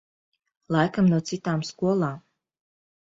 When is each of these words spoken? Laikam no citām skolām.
Laikam 0.75 1.11
no 1.13 1.21
citām 1.31 1.63
skolām. 1.73 2.17